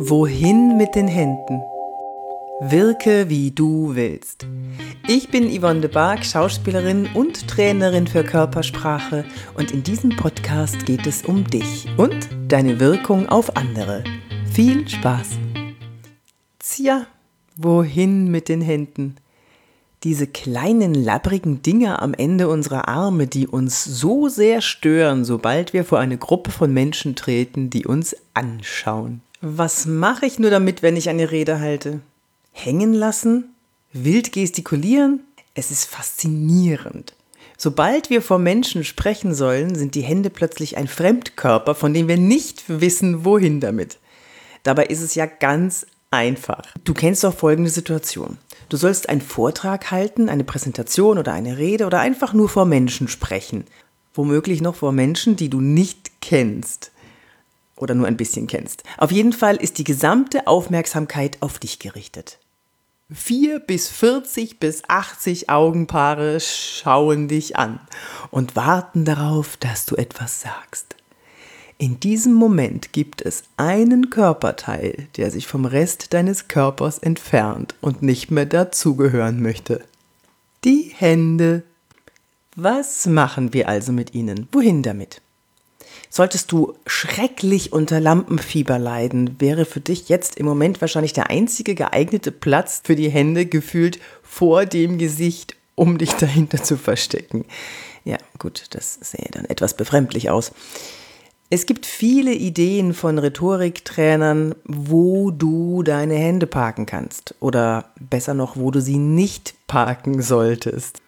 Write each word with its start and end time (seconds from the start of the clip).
Wohin 0.00 0.76
mit 0.76 0.96
den 0.96 1.06
Händen? 1.06 1.62
Wirke, 2.60 3.28
wie 3.28 3.52
du 3.52 3.94
willst. 3.94 4.44
Ich 5.06 5.30
bin 5.30 5.48
Yvonne 5.48 5.82
de 5.82 5.90
Barg, 5.90 6.24
Schauspielerin 6.24 7.08
und 7.14 7.46
Trainerin 7.46 8.08
für 8.08 8.24
Körpersprache 8.24 9.24
und 9.56 9.70
in 9.70 9.84
diesem 9.84 10.10
Podcast 10.16 10.84
geht 10.84 11.06
es 11.06 11.22
um 11.22 11.44
dich 11.44 11.86
und 11.96 12.28
deine 12.48 12.80
Wirkung 12.80 13.28
auf 13.28 13.56
andere. 13.56 14.02
Viel 14.52 14.88
Spaß! 14.88 15.38
Tja, 16.58 17.06
wohin 17.54 18.32
mit 18.32 18.48
den 18.48 18.62
Händen? 18.62 19.14
Diese 20.02 20.26
kleinen 20.26 20.94
labbrigen 20.94 21.62
Dinger 21.62 22.02
am 22.02 22.14
Ende 22.14 22.48
unserer 22.48 22.88
Arme, 22.88 23.28
die 23.28 23.46
uns 23.46 23.84
so 23.84 24.28
sehr 24.28 24.60
stören, 24.60 25.24
sobald 25.24 25.72
wir 25.72 25.84
vor 25.84 26.00
eine 26.00 26.18
Gruppe 26.18 26.50
von 26.50 26.74
Menschen 26.74 27.14
treten, 27.14 27.70
die 27.70 27.86
uns 27.86 28.16
anschauen. 28.34 29.20
Was 29.46 29.84
mache 29.84 30.24
ich 30.24 30.38
nur 30.38 30.48
damit, 30.48 30.82
wenn 30.82 30.96
ich 30.96 31.10
eine 31.10 31.30
Rede 31.30 31.60
halte? 31.60 32.00
Hängen 32.52 32.94
lassen? 32.94 33.54
Wild 33.92 34.32
gestikulieren? 34.32 35.20
Es 35.52 35.70
ist 35.70 35.84
faszinierend. 35.84 37.14
Sobald 37.58 38.08
wir 38.08 38.22
vor 38.22 38.38
Menschen 38.38 38.84
sprechen 38.84 39.34
sollen, 39.34 39.74
sind 39.74 39.96
die 39.96 40.00
Hände 40.00 40.30
plötzlich 40.30 40.78
ein 40.78 40.88
Fremdkörper, 40.88 41.74
von 41.74 41.92
dem 41.92 42.08
wir 42.08 42.16
nicht 42.16 42.64
wissen, 42.68 43.26
wohin 43.26 43.60
damit. 43.60 43.98
Dabei 44.62 44.86
ist 44.86 45.02
es 45.02 45.14
ja 45.14 45.26
ganz 45.26 45.84
einfach. 46.10 46.62
Du 46.82 46.94
kennst 46.94 47.22
doch 47.22 47.36
folgende 47.36 47.70
Situation. 47.70 48.38
Du 48.70 48.78
sollst 48.78 49.10
einen 49.10 49.20
Vortrag 49.20 49.90
halten, 49.90 50.30
eine 50.30 50.44
Präsentation 50.44 51.18
oder 51.18 51.34
eine 51.34 51.58
Rede 51.58 51.84
oder 51.84 52.00
einfach 52.00 52.32
nur 52.32 52.48
vor 52.48 52.64
Menschen 52.64 53.08
sprechen. 53.08 53.66
Womöglich 54.14 54.62
noch 54.62 54.76
vor 54.76 54.92
Menschen, 54.92 55.36
die 55.36 55.50
du 55.50 55.60
nicht 55.60 56.22
kennst 56.22 56.92
oder 57.76 57.94
nur 57.94 58.06
ein 58.06 58.16
bisschen 58.16 58.46
kennst. 58.46 58.82
Auf 58.98 59.10
jeden 59.10 59.32
Fall 59.32 59.56
ist 59.56 59.78
die 59.78 59.84
gesamte 59.84 60.46
Aufmerksamkeit 60.46 61.38
auf 61.40 61.58
dich 61.58 61.78
gerichtet. 61.78 62.38
Vier 63.12 63.60
bis 63.60 63.88
40 63.88 64.58
bis 64.60 64.82
80 64.88 65.50
Augenpaare 65.50 66.40
schauen 66.40 67.28
dich 67.28 67.56
an 67.56 67.80
und 68.30 68.56
warten 68.56 69.04
darauf, 69.04 69.56
dass 69.58 69.84
du 69.84 69.96
etwas 69.96 70.40
sagst. 70.40 70.96
In 71.76 72.00
diesem 72.00 72.32
Moment 72.32 72.92
gibt 72.92 73.20
es 73.20 73.44
einen 73.56 74.08
Körperteil, 74.08 75.08
der 75.16 75.30
sich 75.30 75.46
vom 75.46 75.64
Rest 75.64 76.14
deines 76.14 76.48
Körpers 76.48 76.98
entfernt 76.98 77.74
und 77.80 78.00
nicht 78.02 78.30
mehr 78.30 78.46
dazugehören 78.46 79.42
möchte. 79.42 79.84
Die 80.64 80.92
Hände. 80.96 81.62
Was 82.56 83.06
machen 83.06 83.52
wir 83.52 83.68
also 83.68 83.92
mit 83.92 84.14
ihnen? 84.14 84.48
Wohin 84.52 84.82
damit? 84.82 85.20
Solltest 86.16 86.52
du 86.52 86.74
schrecklich 86.86 87.72
unter 87.72 87.98
Lampenfieber 87.98 88.78
leiden, 88.78 89.40
wäre 89.40 89.64
für 89.64 89.80
dich 89.80 90.08
jetzt 90.08 90.36
im 90.36 90.46
Moment 90.46 90.80
wahrscheinlich 90.80 91.12
der 91.12 91.28
einzige 91.28 91.74
geeignete 91.74 92.30
Platz 92.30 92.82
für 92.84 92.94
die 92.94 93.08
Hände 93.08 93.46
gefühlt 93.46 93.98
vor 94.22 94.64
dem 94.64 94.98
Gesicht, 94.98 95.56
um 95.74 95.98
dich 95.98 96.12
dahinter 96.20 96.62
zu 96.62 96.76
verstecken. 96.76 97.46
Ja, 98.04 98.18
gut, 98.38 98.66
das 98.70 98.94
sähe 99.02 99.28
dann 99.32 99.44
etwas 99.46 99.76
befremdlich 99.76 100.30
aus. 100.30 100.52
Es 101.50 101.66
gibt 101.66 101.84
viele 101.84 102.32
Ideen 102.32 102.94
von 102.94 103.18
Rhetoriktrainern, 103.18 104.54
wo 104.62 105.32
du 105.32 105.82
deine 105.82 106.14
Hände 106.14 106.46
parken 106.46 106.86
kannst 106.86 107.34
oder 107.40 107.92
besser 107.98 108.34
noch, 108.34 108.56
wo 108.56 108.70
du 108.70 108.80
sie 108.80 108.98
nicht 108.98 109.54
parken 109.66 110.22
solltest. 110.22 111.00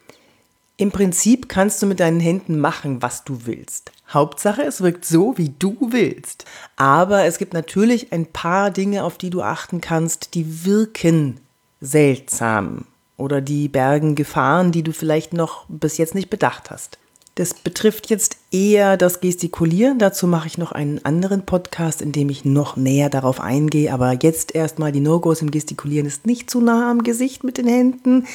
Im 0.79 0.91
Prinzip 0.91 1.49
kannst 1.49 1.81
du 1.81 1.87
mit 1.87 2.01
deinen 2.01 2.21
Händen 2.21 2.59
machen, 2.59 3.01
was 3.01 3.25
du 3.25 3.47
willst. 3.47 3.93
Hauptsache, 4.11 4.63
es 4.63 4.83
wirkt 4.83 5.07
so, 5.07 5.39
wie 5.39 5.55
du 5.59 5.89
willst. 5.91 6.45
Aber 6.77 7.25
es 7.25 7.39
gibt 7.39 7.55
natürlich 7.55 8.13
ein 8.13 8.27
paar 8.27 8.71
Dinge, 8.71 9.03
auf 9.05 9.17
die 9.17 9.31
du 9.31 9.41
achten 9.41 9.81
kannst, 9.81 10.35
die 10.35 10.67
wirken 10.67 11.41
seltsam 11.81 12.85
oder 13.17 13.41
die 13.41 13.69
bergen 13.69 14.17
Gefahren, 14.17 14.71
die 14.71 14.83
du 14.83 14.93
vielleicht 14.93 15.33
noch 15.33 15.65
bis 15.69 15.97
jetzt 15.97 16.15
nicht 16.15 16.29
bedacht 16.29 16.71
hast. 16.71 16.99
Das 17.37 17.53
betrifft 17.53 18.09
jetzt 18.09 18.39
eher 18.51 18.97
das 18.97 19.21
Gestikulieren. 19.21 19.99
Dazu 19.99 20.27
mache 20.27 20.47
ich 20.47 20.57
noch 20.57 20.73
einen 20.73 21.05
anderen 21.05 21.45
Podcast, 21.45 22.01
in 22.01 22.11
dem 22.11 22.31
ich 22.31 22.47
noch 22.47 22.77
näher 22.77 23.11
darauf 23.11 23.41
eingehe. 23.41 23.93
Aber 23.93 24.17
jetzt 24.23 24.55
erstmal 24.55 24.91
die 24.91 25.01
No-Gos 25.01 25.43
im 25.43 25.51
Gestikulieren 25.51 26.07
ist 26.07 26.25
nicht 26.25 26.49
zu 26.49 26.63
nah 26.63 26.91
am 26.91 27.03
Gesicht 27.03 27.45
mit 27.45 27.59
den 27.59 27.69
Händen 27.69 28.27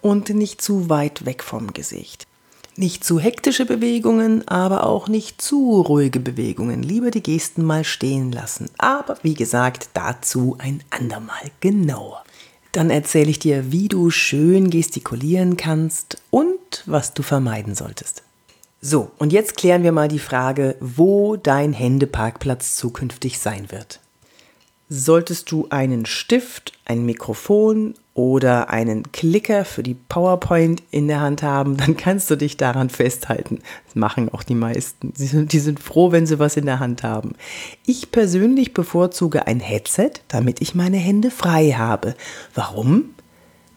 und 0.00 0.30
nicht 0.30 0.60
zu 0.62 0.90
weit 0.90 1.26
weg 1.26 1.44
vom 1.44 1.72
Gesicht. 1.72 2.26
Nicht 2.74 3.04
zu 3.04 3.20
hektische 3.20 3.66
Bewegungen, 3.66 4.48
aber 4.48 4.84
auch 4.84 5.06
nicht 5.06 5.40
zu 5.40 5.80
ruhige 5.82 6.18
Bewegungen. 6.18 6.82
Lieber 6.82 7.12
die 7.12 7.22
Gesten 7.22 7.62
mal 7.62 7.84
stehen 7.84 8.32
lassen. 8.32 8.68
Aber 8.78 9.16
wie 9.22 9.34
gesagt, 9.34 9.90
dazu 9.94 10.56
ein 10.58 10.82
andermal 10.90 11.52
genauer. 11.60 12.24
Dann 12.72 12.90
erzähle 12.90 13.30
ich 13.30 13.38
dir, 13.38 13.70
wie 13.70 13.86
du 13.86 14.10
schön 14.10 14.70
gestikulieren 14.70 15.56
kannst 15.56 16.20
und 16.30 16.82
was 16.86 17.14
du 17.14 17.22
vermeiden 17.22 17.76
solltest. 17.76 18.24
So, 18.82 19.10
und 19.18 19.30
jetzt 19.30 19.58
klären 19.58 19.82
wir 19.82 19.92
mal 19.92 20.08
die 20.08 20.18
Frage, 20.18 20.74
wo 20.80 21.36
dein 21.36 21.74
Händeparkplatz 21.74 22.76
zukünftig 22.76 23.38
sein 23.38 23.70
wird. 23.70 24.00
Solltest 24.88 25.52
du 25.52 25.66
einen 25.68 26.06
Stift, 26.06 26.72
ein 26.86 27.04
Mikrofon 27.04 27.94
oder 28.14 28.70
einen 28.70 29.12
Klicker 29.12 29.66
für 29.66 29.82
die 29.82 29.94
PowerPoint 29.94 30.82
in 30.90 31.08
der 31.08 31.20
Hand 31.20 31.42
haben, 31.42 31.76
dann 31.76 31.94
kannst 31.94 32.30
du 32.30 32.36
dich 32.36 32.56
daran 32.56 32.88
festhalten. 32.88 33.58
Das 33.84 33.96
machen 33.96 34.30
auch 34.30 34.42
die 34.42 34.54
meisten. 34.54 35.12
Die 35.14 35.58
sind 35.58 35.78
froh, 35.78 36.10
wenn 36.10 36.26
sie 36.26 36.38
was 36.38 36.56
in 36.56 36.64
der 36.64 36.80
Hand 36.80 37.02
haben. 37.02 37.34
Ich 37.84 38.10
persönlich 38.10 38.72
bevorzuge 38.72 39.46
ein 39.46 39.60
Headset, 39.60 40.12
damit 40.28 40.62
ich 40.62 40.74
meine 40.74 40.96
Hände 40.96 41.30
frei 41.30 41.72
habe. 41.72 42.14
Warum? 42.54 43.10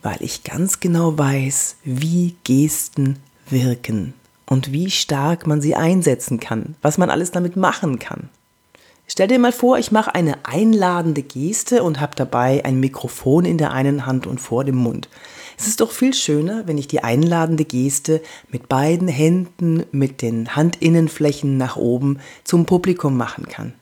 Weil 0.01 0.17
ich 0.21 0.45
ganz 0.45 0.79
genau 0.79 1.17
weiß, 1.17 1.75
wie 1.83 2.35
Gesten 2.45 3.19
wirken 3.49 4.13
und 4.53 4.71
wie 4.71 4.91
stark 4.91 5.47
man 5.47 5.61
sie 5.61 5.73
einsetzen 5.73 6.39
kann, 6.39 6.75
was 6.83 6.99
man 6.99 7.09
alles 7.09 7.31
damit 7.31 7.55
machen 7.55 7.97
kann. 7.97 8.29
Stell 9.07 9.27
dir 9.27 9.39
mal 9.39 9.51
vor, 9.51 9.79
ich 9.79 9.91
mache 9.91 10.13
eine 10.13 10.45
einladende 10.45 11.23
Geste 11.23 11.81
und 11.81 11.99
habe 11.99 12.15
dabei 12.15 12.63
ein 12.63 12.79
Mikrofon 12.79 13.45
in 13.45 13.57
der 13.57 13.71
einen 13.71 14.05
Hand 14.05 14.27
und 14.27 14.39
vor 14.39 14.63
dem 14.63 14.75
Mund. 14.75 15.09
Es 15.57 15.65
ist 15.65 15.81
doch 15.81 15.91
viel 15.91 16.13
schöner, 16.13 16.67
wenn 16.67 16.77
ich 16.77 16.87
die 16.87 17.03
einladende 17.03 17.65
Geste 17.65 18.21
mit 18.51 18.69
beiden 18.69 19.07
Händen, 19.07 19.85
mit 19.91 20.21
den 20.21 20.55
Handinnenflächen 20.55 21.57
nach 21.57 21.75
oben 21.75 22.19
zum 22.43 22.67
Publikum 22.67 23.17
machen 23.17 23.47
kann. 23.47 23.73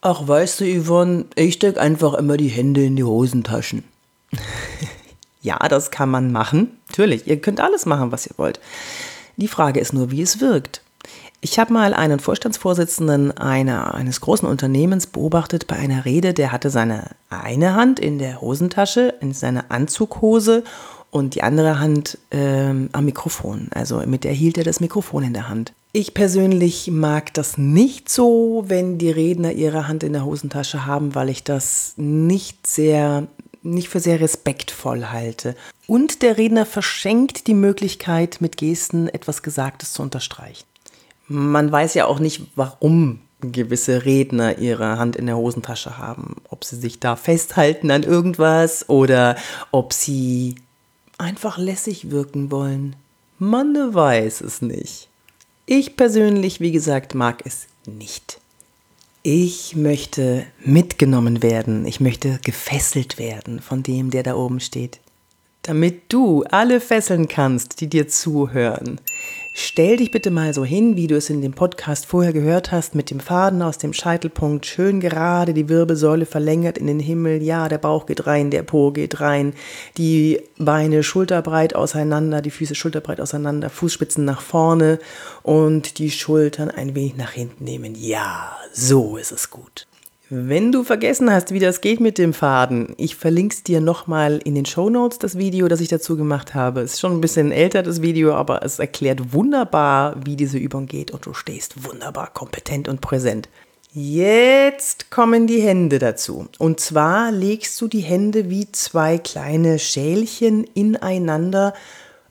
Ach, 0.00 0.28
weißt 0.28 0.60
du, 0.60 0.64
Yvonne, 0.64 1.24
ich 1.34 1.54
stecke 1.54 1.80
einfach 1.80 2.14
immer 2.14 2.36
die 2.36 2.48
Hände 2.48 2.84
in 2.84 2.94
die 2.94 3.04
Hosentaschen. 3.04 3.82
ja, 5.42 5.58
das 5.68 5.90
kann 5.90 6.08
man 6.08 6.30
machen. 6.30 6.78
Natürlich, 6.88 7.26
ihr 7.26 7.40
könnt 7.40 7.60
alles 7.60 7.84
machen, 7.84 8.12
was 8.12 8.28
ihr 8.28 8.34
wollt. 8.36 8.60
Die 9.36 9.48
Frage 9.48 9.80
ist 9.80 9.92
nur, 9.92 10.10
wie 10.10 10.22
es 10.22 10.40
wirkt. 10.40 10.82
Ich 11.40 11.58
habe 11.58 11.74
mal 11.74 11.92
einen 11.92 12.20
Vorstandsvorsitzenden 12.20 13.36
einer, 13.36 13.94
eines 13.94 14.22
großen 14.22 14.48
Unternehmens 14.48 15.06
beobachtet 15.06 15.66
bei 15.66 15.76
einer 15.76 16.06
Rede, 16.06 16.32
der 16.32 16.52
hatte 16.52 16.70
seine 16.70 17.10
eine 17.28 17.74
Hand 17.74 18.00
in 18.00 18.18
der 18.18 18.40
Hosentasche, 18.40 19.14
in 19.20 19.34
seiner 19.34 19.70
Anzughose 19.70 20.64
und 21.10 21.34
die 21.34 21.42
andere 21.42 21.78
Hand 21.78 22.18
ähm, 22.30 22.88
am 22.92 23.04
Mikrofon. 23.04 23.68
Also 23.74 24.02
mit 24.06 24.24
der 24.24 24.32
hielt 24.32 24.56
er 24.56 24.64
das 24.64 24.80
Mikrofon 24.80 25.22
in 25.22 25.34
der 25.34 25.48
Hand. 25.48 25.74
Ich 25.92 26.14
persönlich 26.14 26.90
mag 26.90 27.32
das 27.34 27.58
nicht 27.58 28.08
so, 28.08 28.64
wenn 28.66 28.98
die 28.98 29.10
Redner 29.10 29.52
ihre 29.52 29.86
Hand 29.86 30.02
in 30.02 30.12
der 30.12 30.24
Hosentasche 30.24 30.86
haben, 30.86 31.14
weil 31.14 31.28
ich 31.28 31.44
das 31.44 31.92
nicht 31.96 32.66
sehr 32.66 33.28
nicht 33.64 33.88
für 33.88 34.00
sehr 34.00 34.20
respektvoll 34.20 35.06
halte. 35.06 35.56
Und 35.86 36.22
der 36.22 36.38
Redner 36.38 36.66
verschenkt 36.66 37.46
die 37.48 37.54
Möglichkeit, 37.54 38.40
mit 38.40 38.56
Gesten 38.56 39.08
etwas 39.08 39.42
Gesagtes 39.42 39.92
zu 39.92 40.02
unterstreichen 40.02 40.64
man 41.28 41.70
weiß 41.70 41.94
ja 41.94 42.06
auch 42.06 42.18
nicht, 42.18 42.42
warum 42.54 43.20
gewisse 43.40 44.04
Redner 44.04 44.58
ihre 44.58 44.98
Hand 44.98 45.16
in 45.16 45.26
der 45.26 45.36
Hosentasche 45.36 45.98
haben. 45.98 46.36
Ob 46.48 46.64
sie 46.64 46.76
sich 46.76 47.00
da 47.00 47.16
festhalten 47.16 47.90
an 47.90 48.02
irgendwas 48.02 48.88
oder 48.88 49.36
ob 49.70 49.92
sie 49.92 50.56
einfach 51.18 51.58
lässig 51.58 52.10
wirken 52.10 52.50
wollen. 52.50 52.96
Man 53.38 53.94
weiß 53.94 54.40
es 54.40 54.62
nicht. 54.62 55.08
Ich 55.66 55.96
persönlich, 55.96 56.60
wie 56.60 56.72
gesagt, 56.72 57.14
mag 57.14 57.42
es 57.44 57.66
nicht. 57.86 58.40
Ich 59.26 59.74
möchte 59.74 60.44
mitgenommen 60.66 61.42
werden, 61.42 61.86
ich 61.86 61.98
möchte 61.98 62.38
gefesselt 62.44 63.18
werden 63.18 63.60
von 63.60 63.82
dem, 63.82 64.10
der 64.10 64.22
da 64.22 64.34
oben 64.34 64.60
steht. 64.60 65.00
Damit 65.62 66.12
du 66.12 66.42
alle 66.50 66.78
fesseln 66.78 67.26
kannst, 67.26 67.80
die 67.80 67.86
dir 67.86 68.06
zuhören, 68.06 69.00
Stell 69.56 69.98
dich 69.98 70.10
bitte 70.10 70.32
mal 70.32 70.52
so 70.52 70.64
hin, 70.64 70.96
wie 70.96 71.06
du 71.06 71.16
es 71.16 71.30
in 71.30 71.40
dem 71.40 71.52
Podcast 71.52 72.06
vorher 72.06 72.32
gehört 72.32 72.72
hast, 72.72 72.96
mit 72.96 73.08
dem 73.12 73.20
Faden 73.20 73.62
aus 73.62 73.78
dem 73.78 73.92
Scheitelpunkt 73.92 74.66
schön 74.66 74.98
gerade, 74.98 75.54
die 75.54 75.68
Wirbelsäule 75.68 76.26
verlängert 76.26 76.76
in 76.76 76.88
den 76.88 76.98
Himmel. 76.98 77.40
Ja, 77.40 77.68
der 77.68 77.78
Bauch 77.78 78.06
geht 78.06 78.26
rein, 78.26 78.50
der 78.50 78.64
Po 78.64 78.90
geht 78.90 79.20
rein, 79.20 79.54
die 79.96 80.40
Beine 80.58 81.04
schulterbreit 81.04 81.76
auseinander, 81.76 82.42
die 82.42 82.50
Füße 82.50 82.74
schulterbreit 82.74 83.20
auseinander, 83.20 83.70
Fußspitzen 83.70 84.24
nach 84.24 84.40
vorne 84.40 84.98
und 85.44 85.98
die 85.98 86.10
Schultern 86.10 86.72
ein 86.72 86.96
wenig 86.96 87.16
nach 87.16 87.30
hinten 87.30 87.62
nehmen. 87.62 87.94
Ja, 87.94 88.56
so 88.72 89.16
ist 89.16 89.30
es 89.30 89.50
gut. 89.50 89.86
Wenn 90.36 90.72
du 90.72 90.82
vergessen 90.82 91.30
hast, 91.30 91.52
wie 91.52 91.60
das 91.60 91.80
geht 91.80 92.00
mit 92.00 92.18
dem 92.18 92.32
Faden, 92.32 92.92
ich 92.96 93.14
verlinke 93.14 93.54
es 93.54 93.62
dir 93.62 93.80
nochmal 93.80 94.40
in 94.42 94.56
den 94.56 94.66
Show 94.66 94.90
Notes, 94.90 95.20
das 95.20 95.38
Video, 95.38 95.68
das 95.68 95.80
ich 95.80 95.86
dazu 95.86 96.16
gemacht 96.16 96.54
habe. 96.54 96.80
Es 96.80 96.94
ist 96.94 97.00
schon 97.00 97.12
ein 97.12 97.20
bisschen 97.20 97.52
älter, 97.52 97.84
das 97.84 98.02
Video, 98.02 98.34
aber 98.34 98.64
es 98.64 98.80
erklärt 98.80 99.32
wunderbar, 99.32 100.16
wie 100.24 100.34
diese 100.34 100.58
Übung 100.58 100.86
geht 100.86 101.12
und 101.12 101.24
du 101.24 101.34
stehst 101.34 101.84
wunderbar 101.84 102.32
kompetent 102.34 102.88
und 102.88 103.00
präsent. 103.00 103.48
Jetzt 103.92 105.12
kommen 105.12 105.46
die 105.46 105.62
Hände 105.62 106.00
dazu. 106.00 106.48
Und 106.58 106.80
zwar 106.80 107.30
legst 107.30 107.80
du 107.80 107.86
die 107.86 108.00
Hände 108.00 108.50
wie 108.50 108.72
zwei 108.72 109.18
kleine 109.18 109.78
Schälchen 109.78 110.64
ineinander 110.74 111.74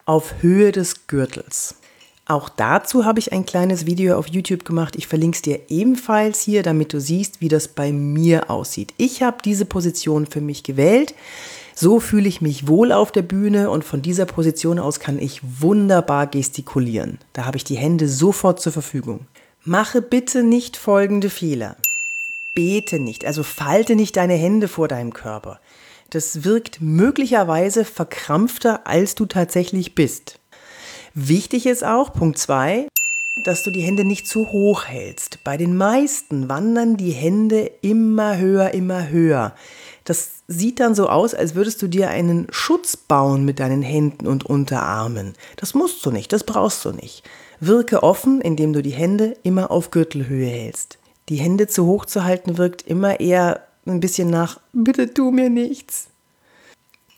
auf 0.04 0.42
Höhe 0.42 0.74
des 0.74 1.08
Gürtels. 1.08 1.76
Auch 2.26 2.48
dazu 2.48 3.04
habe 3.04 3.20
ich 3.20 3.34
ein 3.34 3.46
kleines 3.46 3.86
Video 3.86 4.18
auf 4.18 4.28
YouTube 4.28 4.64
gemacht. 4.64 4.96
Ich 4.96 5.08
verlinke 5.08 5.36
es 5.36 5.42
dir 5.42 5.60
ebenfalls 5.68 6.40
hier, 6.40 6.64
damit 6.64 6.94
du 6.94 7.02
siehst, 7.02 7.42
wie 7.42 7.50
das 7.50 7.68
bei 7.68 7.92
mir 7.92 8.50
aussieht. 8.50 8.94
Ich 8.98 9.22
habe 9.22 9.38
diese 9.44 9.66
Position 9.66 10.26
für 10.26 10.40
mich 10.40 10.64
gewählt. 10.64 11.16
So 11.76 12.00
fühle 12.00 12.30
ich 12.30 12.40
mich 12.40 12.68
wohl 12.68 12.94
auf 12.94 13.12
der 13.12 13.24
Bühne 13.24 13.70
und 13.70 13.84
von 13.84 14.02
dieser 14.02 14.26
Position 14.26 14.80
aus 14.80 15.02
kann 15.02 15.20
ich 15.20 15.42
wunderbar 15.60 16.28
gestikulieren. 16.28 17.18
Da 17.34 17.46
habe 17.46 17.58
ich 17.58 17.66
die 17.66 17.76
Hände 17.78 18.08
sofort 18.08 18.62
zur 18.62 18.72
Verfügung. 18.72 19.22
Mache 19.66 20.02
bitte 20.02 20.44
nicht 20.44 20.78
folgende 20.78 21.30
Fehler. 21.30 21.76
Bete 22.54 23.00
nicht, 23.00 23.26
also 23.26 23.44
falte 23.44 23.96
nicht 23.96 24.16
deine 24.16 24.36
Hände 24.36 24.68
vor 24.68 24.88
deinem 24.88 25.14
Körper. 25.14 25.60
Das 26.12 26.44
wirkt 26.44 26.80
möglicherweise 26.80 27.84
verkrampfter, 27.84 28.86
als 28.86 29.16
du 29.16 29.26
tatsächlich 29.26 29.96
bist. 29.96 30.40
Wichtig 31.16 31.68
ist 31.68 31.84
auch, 31.84 32.12
Punkt 32.12 32.40
2, 32.40 32.88
dass 33.44 33.62
du 33.62 33.70
die 33.70 33.82
Hände 33.82 34.04
nicht 34.04 34.28
zu 34.28 34.52
hoch 34.52 34.86
hältst. 34.86 35.44
Bei 35.44 35.58
den 35.58 35.78
meisten 35.78 36.50
wandern 36.50 36.98
die 36.98 37.12
Hände 37.12 37.70
immer 37.82 38.40
höher, 38.40 38.72
immer 38.72 39.10
höher. 39.10 39.54
Das 40.06 40.32
sieht 40.48 40.80
dann 40.80 40.96
so 40.96 41.10
aus, 41.10 41.36
als 41.36 41.54
würdest 41.54 41.84
du 41.84 41.88
dir 41.88 42.10
einen 42.10 42.48
Schutz 42.50 42.98
bauen 42.98 43.46
mit 43.46 43.60
deinen 43.60 43.84
Händen 43.84 44.26
und 44.26 44.48
Unterarmen. 44.48 45.34
Das 45.58 45.76
musst 45.76 46.04
du 46.04 46.10
nicht, 46.10 46.34
das 46.34 46.46
brauchst 46.46 46.84
du 46.84 46.92
nicht. 46.92 47.22
Wirke 47.60 48.02
offen, 48.02 48.42
indem 48.42 48.74
du 48.74 48.82
die 48.82 48.90
Hände 48.90 49.38
immer 49.44 49.70
auf 49.70 49.92
Gürtelhöhe 49.92 50.48
hältst. 50.48 50.98
Die 51.30 51.38
Hände 51.38 51.68
zu 51.68 51.86
hoch 51.86 52.08
zu 52.08 52.24
halten 52.24 52.58
wirkt 52.58 52.82
immer 52.82 53.20
eher 53.20 53.62
ein 53.86 54.00
bisschen 54.00 54.32
nach, 54.32 54.60
bitte 54.74 55.14
tu 55.14 55.30
mir 55.30 55.52
nichts. 55.52 56.08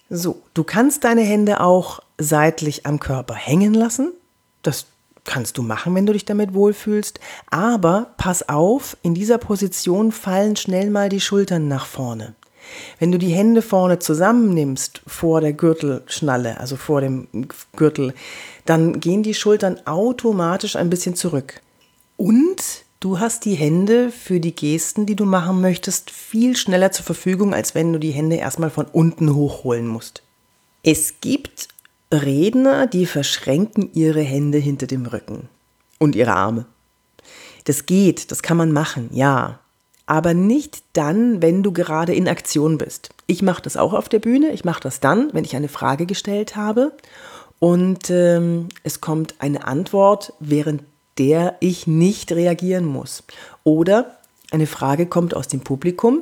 So, 0.10 0.42
du 0.54 0.64
kannst 0.64 1.04
deine 1.04 1.22
Hände 1.22 1.62
auch 1.62 2.00
seitlich 2.18 2.86
am 2.86 3.00
Körper 3.00 3.34
hängen 3.34 3.74
lassen. 3.74 4.14
Das 4.62 4.86
kannst 5.24 5.58
du 5.58 5.64
machen, 5.64 5.96
wenn 5.96 6.06
du 6.06 6.14
dich 6.14 6.26
damit 6.26 6.54
wohlfühlst. 6.54 7.20
Aber 7.50 8.14
pass 8.18 8.48
auf, 8.48 8.98
in 9.02 9.16
dieser 9.16 9.40
Position 9.40 10.12
fallen 10.12 10.56
schnell 10.56 10.92
mal 10.92 11.10
die 11.10 11.22
Schultern 11.22 11.68
nach 11.68 11.88
vorne. 11.88 12.36
Wenn 13.00 13.12
du 13.12 13.18
die 13.18 13.34
Hände 13.34 13.62
vorne 13.62 14.00
zusammennimmst 14.00 15.02
vor 15.06 15.42
der 15.42 15.54
Gürtelschnalle, 15.54 16.60
also 16.60 16.76
vor 16.76 17.02
dem 17.02 17.28
Gürtel, 17.76 18.14
dann 18.66 19.00
gehen 19.00 19.24
die 19.24 19.34
Schultern 19.34 19.80
automatisch 19.86 20.76
ein 20.76 20.90
bisschen 20.90 21.16
zurück. 21.16 21.62
Und 22.18 22.85
Du 23.00 23.20
hast 23.20 23.46
die 23.46 23.56
Hände 23.56 24.12
für 24.12 24.40
die 24.40 24.56
Gesten, 24.56 25.06
die 25.06 25.16
du 25.16 25.26
machen 25.26 25.62
möchtest, 25.62 26.10
viel 26.10 26.56
schneller 26.56 26.92
zur 26.92 27.06
Verfügung, 27.06 27.54
als 27.54 27.76
wenn 27.76 27.94
du 27.94 28.00
die 28.00 28.12
Hände 28.12 28.38
erstmal 28.38 28.70
von 28.70 28.86
unten 28.86 29.36
hochholen 29.36 29.88
musst. 29.88 30.24
Es 30.82 31.16
gibt 31.22 31.68
Redner, 32.12 32.88
die 32.88 33.06
verschränken 33.06 33.90
ihre 33.94 34.22
Hände 34.22 34.58
hinter 34.58 34.88
dem 34.88 35.06
Rücken 35.06 35.50
und 36.00 36.16
ihre 36.16 36.34
Arme. 36.34 36.66
Das 37.66 37.86
geht, 37.86 38.32
das 38.32 38.42
kann 38.42 38.58
man 38.58 38.72
machen, 38.72 39.10
ja. 39.12 39.60
Aber 40.08 40.34
nicht 40.34 40.84
dann, 40.94 41.42
wenn 41.42 41.64
du 41.64 41.72
gerade 41.72 42.14
in 42.14 42.28
Aktion 42.28 42.78
bist. 42.78 43.10
Ich 43.26 43.42
mache 43.42 43.64
das 43.64 43.76
auch 43.76 43.94
auf 43.94 44.08
der 44.08 44.20
Bühne. 44.20 44.52
Ich 44.52 44.64
mache 44.64 44.82
das 44.82 45.00
dann, 45.00 45.34
wenn 45.34 45.44
ich 45.44 45.56
eine 45.56 45.68
Frage 45.68 46.06
gestellt 46.06 46.56
habe 46.56 46.92
und 47.60 48.10
ähm, 48.10 48.70
es 48.84 49.02
kommt 49.02 49.36
eine 49.40 49.66
Antwort, 49.66 50.34
während 50.40 50.84
der 51.18 51.56
ich 51.60 51.88
nicht 51.88 52.32
reagieren 52.32 52.86
muss. 52.86 53.24
Oder 53.64 54.18
eine 54.52 54.68
Frage 54.68 55.06
kommt 55.06 55.36
aus 55.36 55.48
dem 55.48 55.62
Publikum, 55.62 56.22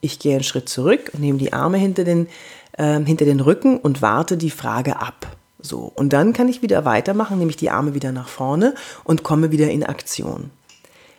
ich 0.00 0.18
gehe 0.18 0.34
einen 0.34 0.44
Schritt 0.44 0.68
zurück 0.68 1.10
und 1.12 1.20
nehme 1.20 1.38
die 1.38 1.52
Arme 1.52 1.78
hinter 1.78 2.04
den, 2.04 2.28
äh, 2.72 3.00
hinter 3.00 3.24
den 3.24 3.40
Rücken 3.40 3.78
und 3.78 4.02
warte 4.02 4.36
die 4.36 4.50
Frage 4.50 5.00
ab. 5.00 5.36
So, 5.60 5.92
und 5.94 6.12
dann 6.12 6.32
kann 6.32 6.48
ich 6.48 6.62
wieder 6.62 6.84
weitermachen, 6.84 7.38
nehme 7.38 7.50
ich 7.50 7.56
die 7.56 7.70
Arme 7.70 7.94
wieder 7.94 8.12
nach 8.12 8.28
vorne 8.28 8.74
und 9.04 9.22
komme 9.22 9.50
wieder 9.50 9.70
in 9.70 9.84
Aktion. 9.84 10.50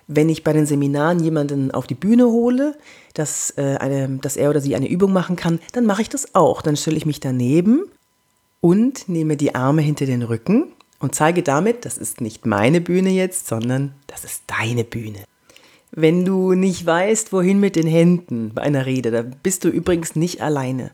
Wenn 0.08 0.30
ich 0.30 0.44
bei 0.44 0.52
den 0.52 0.66
Seminaren 0.66 1.20
jemanden 1.20 1.72
auf 1.72 1.86
die 1.86 1.96
Bühne 1.96 2.26
hole, 2.26 2.76
dass, 3.14 3.54
äh, 3.58 3.78
eine, 3.80 4.18
dass 4.18 4.36
er 4.36 4.50
oder 4.50 4.60
sie 4.60 4.76
eine 4.76 4.90
Übung 4.90 5.14
machen 5.14 5.36
kann, 5.36 5.60
dann 5.74 5.86
mache 5.86 6.02
ich 6.02 6.10
das 6.10 6.34
auch. 6.34 6.64
Dann 6.64 6.76
stelle 6.76 6.98
ich 6.98 7.06
mich 7.06 7.20
daneben 7.20 7.84
und 8.62 9.08
nehme 9.08 9.38
die 9.38 9.54
Arme 9.54 9.84
hinter 9.84 10.08
den 10.08 10.24
Rücken 10.24 10.74
und 11.02 11.16
zeige 11.16 11.44
damit, 11.44 11.86
das 11.86 11.98
ist 11.98 12.22
nicht 12.22 12.46
meine 12.46 12.80
Bühne 12.80 13.10
jetzt, 13.10 13.48
sondern 13.48 13.94
das 14.08 14.24
ist 14.24 14.44
deine 14.48 14.84
Bühne. 14.84 15.20
Wenn 15.92 16.24
du 16.24 16.54
nicht 16.54 16.86
weißt, 16.86 17.34
wohin 17.34 17.60
mit 17.60 17.76
den 17.76 17.88
Händen 17.88 18.52
bei 18.54 18.62
einer 18.62 18.86
Rede, 18.86 19.12
da 19.12 19.24
bist 19.24 19.66
du 19.66 19.70
übrigens 19.70 20.16
nicht 20.16 20.42
alleine. 20.42 20.92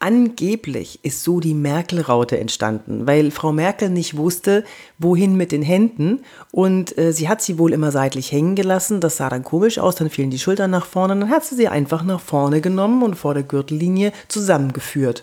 Angeblich 0.00 0.98
ist 1.04 1.22
so 1.22 1.38
die 1.38 1.54
Merkel-Raute 1.54 2.36
entstanden, 2.36 3.06
weil 3.06 3.30
Frau 3.30 3.52
Merkel 3.52 3.88
nicht 3.88 4.16
wusste, 4.16 4.64
wohin 4.98 5.36
mit 5.36 5.52
den 5.52 5.62
Händen 5.62 6.24
und 6.50 6.98
äh, 6.98 7.12
sie 7.12 7.28
hat 7.28 7.40
sie 7.40 7.56
wohl 7.56 7.72
immer 7.72 7.92
seitlich 7.92 8.32
hängen 8.32 8.56
gelassen. 8.56 9.00
Das 9.00 9.18
sah 9.18 9.28
dann 9.28 9.44
komisch 9.44 9.78
aus, 9.78 9.94
dann 9.94 10.10
fielen 10.10 10.30
die 10.30 10.40
Schultern 10.40 10.72
nach 10.72 10.86
vorne, 10.86 11.16
dann 11.16 11.30
hat 11.30 11.44
sie 11.44 11.54
sie 11.54 11.68
einfach 11.68 12.02
nach 12.02 12.20
vorne 12.20 12.60
genommen 12.60 13.04
und 13.04 13.14
vor 13.14 13.34
der 13.34 13.44
Gürtellinie 13.44 14.12
zusammengeführt. 14.26 15.22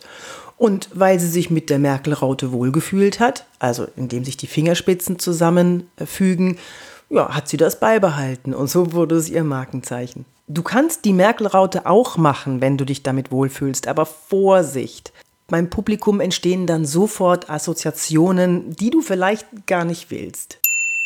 Und 0.59 0.89
weil 0.93 1.19
sie 1.21 1.29
sich 1.29 1.49
mit 1.49 1.69
der 1.69 1.79
Merkel-Raute 1.79 2.51
wohlgefühlt 2.51 3.21
hat, 3.21 3.45
also 3.59 3.87
indem 3.95 4.25
sich 4.25 4.35
die 4.35 4.45
Fingerspitzen 4.45 5.17
zusammenfügen, 5.17 6.57
ja, 7.09 7.33
hat 7.33 7.47
sie 7.47 7.55
das 7.55 7.79
beibehalten 7.79 8.53
und 8.53 8.69
so 8.69 8.91
wurde 8.91 9.15
es 9.15 9.29
ihr 9.29 9.45
Markenzeichen. 9.45 10.25
Du 10.47 10.61
kannst 10.61 11.05
die 11.05 11.13
Merkel-Raute 11.13 11.85
auch 11.85 12.17
machen, 12.17 12.59
wenn 12.59 12.77
du 12.77 12.85
dich 12.85 13.03
damit 13.03 13.31
wohlfühlst, 13.31 13.87
aber 13.87 14.05
Vorsicht! 14.05 15.13
Beim 15.47 15.69
Publikum 15.69 16.19
entstehen 16.19 16.67
dann 16.67 16.85
sofort 16.85 17.49
Assoziationen, 17.49 18.75
die 18.75 18.91
du 18.91 19.01
vielleicht 19.01 19.65
gar 19.65 19.85
nicht 19.85 20.11
willst. 20.11 20.59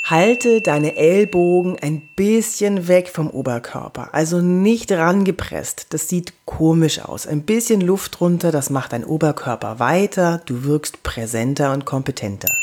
Halte 0.05 0.59
deine 0.59 0.97
Ellbogen 0.97 1.77
ein 1.79 2.01
bisschen 2.17 2.89
weg 2.89 3.07
vom 3.07 3.29
Oberkörper, 3.29 4.09
also 4.13 4.41
nicht 4.41 4.91
rangepresst. 4.91 5.87
Das 5.91 6.09
sieht 6.09 6.33
komisch 6.43 6.99
aus. 6.99 7.25
Ein 7.25 7.43
bisschen 7.43 7.79
Luft 7.79 8.19
runter, 8.19 8.51
das 8.51 8.69
macht 8.69 8.91
dein 8.91 9.05
Oberkörper 9.05 9.79
weiter, 9.79 10.41
du 10.45 10.65
wirkst 10.65 11.03
präsenter 11.03 11.71
und 11.71 11.85
kompetenter. 11.85 12.53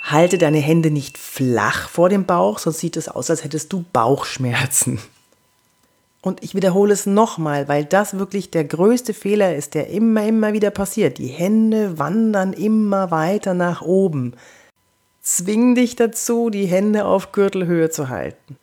Halte 0.00 0.38
deine 0.38 0.58
Hände 0.58 0.90
nicht 0.90 1.18
flach 1.18 1.90
vor 1.90 2.08
dem 2.08 2.24
Bauch, 2.24 2.60
sonst 2.60 2.78
sieht 2.78 2.96
es 2.96 3.08
aus, 3.08 3.28
als 3.28 3.44
hättest 3.44 3.74
du 3.74 3.84
Bauchschmerzen. 3.92 4.98
Und 6.22 6.42
ich 6.42 6.54
wiederhole 6.54 6.94
es 6.94 7.04
nochmal, 7.04 7.68
weil 7.68 7.84
das 7.84 8.18
wirklich 8.18 8.50
der 8.50 8.64
größte 8.64 9.12
Fehler 9.12 9.54
ist, 9.54 9.74
der 9.74 9.90
immer, 9.90 10.26
immer 10.26 10.54
wieder 10.54 10.70
passiert. 10.70 11.18
Die 11.18 11.26
Hände 11.26 11.98
wandern 11.98 12.54
immer 12.54 13.10
weiter 13.10 13.52
nach 13.52 13.82
oben. 13.82 14.32
Zwing 15.26 15.74
dich 15.74 15.96
dazu, 15.96 16.50
die 16.50 16.66
Hände 16.66 17.04
auf 17.04 17.32
Gürtelhöhe 17.32 17.90
zu 17.90 18.10
halten. 18.10 18.56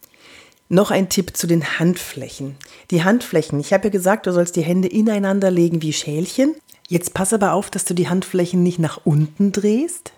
Noch 0.70 0.92
ein 0.92 1.10
Tipp 1.10 1.36
zu 1.36 1.46
den 1.46 1.78
Handflächen. 1.78 2.56
Die 2.90 3.04
Handflächen, 3.04 3.60
ich 3.60 3.74
habe 3.74 3.84
ja 3.84 3.90
gesagt, 3.90 4.28
du 4.28 4.32
sollst 4.32 4.56
die 4.56 4.62
Hände 4.62 4.88
ineinander 4.88 5.52
legen 5.52 5.82
wie 5.82 5.92
Schälchen. 5.92 6.56
Jetzt 6.88 7.14
pass 7.14 7.34
aber 7.34 7.52
auf, 7.52 7.70
dass 7.70 7.84
du 7.84 7.94
die 7.94 8.08
Handflächen 8.08 8.64
nicht 8.64 8.80
nach 8.80 9.02
unten 9.04 9.52
drehst 9.52 10.14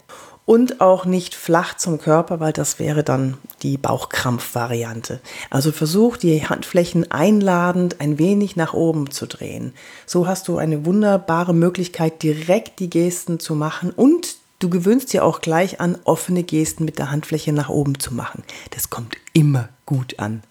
und 0.46 0.82
auch 0.82 1.06
nicht 1.06 1.34
flach 1.34 1.78
zum 1.78 1.98
Körper, 1.98 2.40
weil 2.40 2.54
das 2.54 2.78
wäre 2.78 3.04
dann 3.04 3.40
die 3.64 3.80
Bauchkrampfvariante. 3.80 5.22
Also 5.50 5.72
versuch 5.72 6.16
die 6.16 6.48
Handflächen 6.48 7.10
einladend 7.12 8.02
ein 8.02 8.20
wenig 8.20 8.56
nach 8.56 8.76
oben 8.76 9.10
zu 9.10 9.26
drehen. 9.26 9.74
So 10.06 10.28
hast 10.28 10.48
du 10.48 10.58
eine 10.58 10.86
wunderbare 10.86 11.56
Möglichkeit, 11.56 12.22
direkt 12.22 12.80
die 12.80 12.92
Gesten 12.92 13.40
zu 13.40 13.56
machen 13.56 13.90
und 13.90 14.45
Du 14.60 14.70
gewöhnst 14.70 15.12
dir 15.12 15.26
auch 15.26 15.42
gleich 15.42 15.82
an, 15.82 15.98
offene 16.06 16.44
Gesten 16.44 16.86
mit 16.86 16.98
der 16.98 17.12
Handfläche 17.12 17.52
nach 17.52 17.70
oben 17.70 18.00
zu 18.00 18.14
machen. 18.14 18.44
Das 18.72 18.90
kommt 18.90 19.16
immer 19.34 19.70
gut 19.86 20.20
an. 20.20 20.44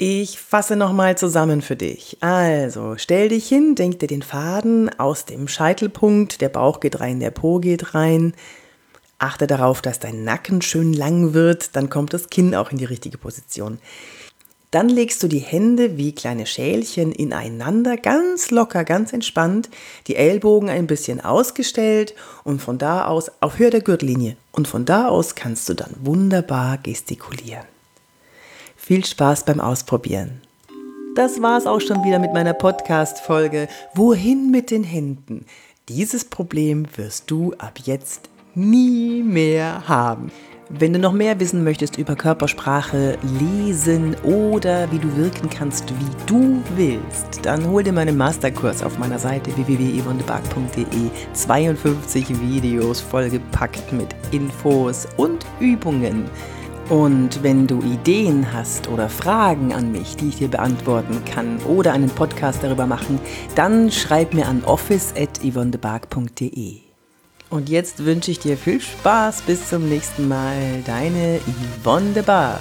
Ich 0.00 0.38
fasse 0.38 0.76
nochmal 0.76 1.18
zusammen 1.18 1.60
für 1.60 1.74
dich. 1.74 2.18
Also, 2.20 2.94
stell 2.98 3.30
dich 3.30 3.48
hin, 3.48 3.74
denk 3.74 3.98
dir 3.98 4.06
den 4.06 4.22
Faden 4.22 4.96
aus 4.98 5.24
dem 5.24 5.48
Scheitelpunkt, 5.48 6.40
der 6.40 6.48
Bauch 6.48 6.78
geht 6.78 7.00
rein, 7.00 7.18
der 7.18 7.32
Po 7.32 7.58
geht 7.58 7.94
rein. 7.94 8.34
Achte 9.18 9.48
darauf, 9.48 9.82
dass 9.82 9.98
dein 9.98 10.22
Nacken 10.22 10.62
schön 10.62 10.92
lang 10.92 11.34
wird, 11.34 11.74
dann 11.74 11.90
kommt 11.90 12.14
das 12.14 12.30
Kinn 12.30 12.54
auch 12.54 12.70
in 12.70 12.78
die 12.78 12.84
richtige 12.84 13.18
Position. 13.18 13.80
Dann 14.70 14.90
legst 14.90 15.22
du 15.22 15.28
die 15.28 15.38
Hände 15.38 15.96
wie 15.96 16.14
kleine 16.14 16.44
Schälchen 16.44 17.10
ineinander, 17.10 17.96
ganz 17.96 18.50
locker, 18.50 18.84
ganz 18.84 19.14
entspannt, 19.14 19.70
die 20.06 20.16
Ellbogen 20.16 20.68
ein 20.68 20.86
bisschen 20.86 21.22
ausgestellt 21.24 22.14
und 22.44 22.60
von 22.60 22.76
da 22.76 23.06
aus 23.06 23.30
auf 23.40 23.58
Höhe 23.58 23.70
der 23.70 23.80
Gürtellinie. 23.80 24.36
Und 24.52 24.68
von 24.68 24.84
da 24.84 25.08
aus 25.08 25.34
kannst 25.34 25.70
du 25.70 25.74
dann 25.74 25.94
wunderbar 26.02 26.76
gestikulieren. 26.76 27.64
Viel 28.76 29.06
Spaß 29.06 29.44
beim 29.44 29.60
Ausprobieren. 29.60 30.42
das 31.14 31.40
war's 31.40 31.66
auch 31.66 31.80
schon 31.80 32.04
wieder 32.04 32.18
mit 32.18 32.32
meiner 32.34 32.54
Podcast-Folge. 32.54 33.68
Wohin 33.94 34.50
mit 34.50 34.70
den 34.70 34.84
Händen? 34.84 35.46
Dieses 35.88 36.26
Problem 36.26 36.86
wirst 36.96 37.30
du 37.30 37.54
ab 37.54 37.78
jetzt 37.84 38.28
nie 38.54 39.22
mehr 39.22 39.88
haben. 39.88 40.30
Wenn 40.70 40.92
du 40.92 40.98
noch 40.98 41.14
mehr 41.14 41.40
wissen 41.40 41.64
möchtest 41.64 41.96
über 41.96 42.14
Körpersprache, 42.14 43.16
Lesen 43.40 44.14
oder 44.22 44.92
wie 44.92 44.98
du 44.98 45.16
wirken 45.16 45.48
kannst, 45.48 45.88
wie 45.98 46.10
du 46.26 46.62
willst, 46.76 47.42
dann 47.42 47.66
hol 47.70 47.82
dir 47.82 47.94
meinen 47.94 48.18
Masterkurs 48.18 48.82
auf 48.82 48.98
meiner 48.98 49.18
Seite 49.18 49.50
www.yvonnebark.de. 49.56 50.84
52 51.32 52.38
Videos 52.42 53.00
vollgepackt 53.00 53.94
mit 53.94 54.14
Infos 54.30 55.08
und 55.16 55.46
Übungen. 55.58 56.26
Und 56.90 57.42
wenn 57.42 57.66
du 57.66 57.80
Ideen 57.80 58.52
hast 58.52 58.88
oder 58.88 59.08
Fragen 59.08 59.72
an 59.72 59.90
mich, 59.90 60.16
die 60.16 60.28
ich 60.28 60.36
dir 60.36 60.48
beantworten 60.48 61.24
kann 61.24 61.62
oder 61.62 61.94
einen 61.94 62.10
Podcast 62.10 62.62
darüber 62.62 62.84
machen, 62.86 63.18
dann 63.54 63.90
schreib 63.90 64.34
mir 64.34 64.46
an 64.46 64.62
office.yvonnebark.de. 64.64 66.87
Und 67.50 67.68
jetzt 67.68 68.04
wünsche 68.04 68.30
ich 68.30 68.38
dir 68.38 68.56
viel 68.56 68.80
Spaß. 68.80 69.42
Bis 69.42 69.68
zum 69.68 69.88
nächsten 69.88 70.28
Mal. 70.28 70.82
Deine 70.84 71.40
Yvonne 71.82 72.12
de 72.12 72.22
Barg. 72.22 72.60